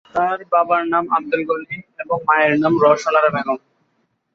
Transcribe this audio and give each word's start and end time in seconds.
তার 0.15 0.39
বাবার 0.51 0.83
নাম 0.93 1.05
আবদুল 1.15 1.41
গনি 1.49 1.77
এবং 1.99 2.17
মায়ের 2.27 2.53
নাম 2.61 2.73
রওশন 2.83 3.13
আরা 3.19 3.29
বেগম। 3.35 3.59